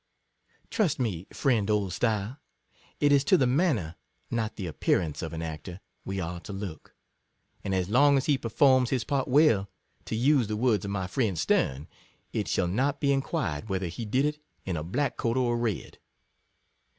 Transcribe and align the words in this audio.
Trust 0.71 0.97
me, 0.99 1.27
friend 1.31 1.69
Oldstyle, 1.69 2.39
it 2.99 3.11
is 3.11 3.23
to 3.25 3.37
the 3.37 3.45
manner, 3.45 3.97
not 4.31 4.55
the 4.55 4.65
appearance 4.65 5.21
of 5.21 5.31
an 5.31 5.43
actor, 5.43 5.79
we 6.05 6.19
are 6.19 6.39
to 6.39 6.51
look; 6.51 6.95
and 7.63 7.75
as 7.75 7.87
long 7.87 8.17
as 8.17 8.25
he 8.25 8.35
performs 8.35 8.89
his 8.89 9.03
part 9.03 9.27
well, 9.27 9.69
(to 10.05 10.15
use 10.15 10.47
the 10.47 10.57
words 10.57 10.85
of 10.85 10.89
my 10.89 11.05
friend 11.05 11.37
Sterne,)" 11.37 11.87
it 12.33 12.47
shall 12.47 12.67
not 12.67 12.99
be 12.99 13.13
inquired 13.13 13.69
whether 13.69 13.89
he 13.89 14.05
did 14.05 14.25
it 14.25 14.39
in 14.65 14.75
a 14.75 14.81
black 14.83 15.17
coat 15.17 15.37
or 15.37 15.53
a 15.53 15.57
red." 15.57 15.99